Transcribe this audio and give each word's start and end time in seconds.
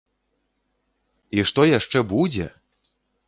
І 1.37 1.45
што 1.51 1.61
яшчэ 1.77 1.99
будзе! 2.17 2.47